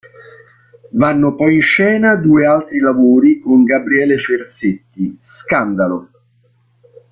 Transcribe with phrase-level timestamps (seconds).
[0.93, 6.09] Vanno poi in scena due altri lavori con Gabriele Ferzetti: "Scandalo!